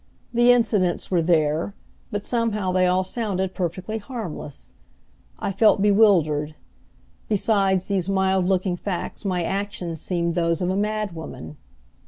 The 0.33 0.51
incidents 0.51 1.11
were 1.11 1.21
there, 1.21 1.75
but 2.09 2.25
somehow 2.25 2.71
they 2.71 2.87
all 2.87 3.03
sounded 3.03 3.53
perfectly 3.53 3.99
harmless. 3.99 4.73
I 5.37 5.51
felt 5.51 5.79
bewildered. 5.79 6.55
Beside 7.29 7.81
these 7.81 8.09
mild 8.09 8.47
looking 8.47 8.77
facts 8.77 9.23
my 9.25 9.43
actions 9.43 10.01
seemed 10.01 10.33
those 10.33 10.59
of 10.59 10.71
a 10.71 10.75
madwoman. 10.75 11.55